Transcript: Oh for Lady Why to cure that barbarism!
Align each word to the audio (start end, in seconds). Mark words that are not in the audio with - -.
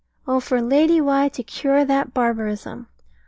Oh 0.27 0.39
for 0.39 0.63
Lady 0.63 0.99
Why 0.99 1.29
to 1.29 1.43
cure 1.43 1.85
that 1.85 2.11
barbarism! 2.11 2.87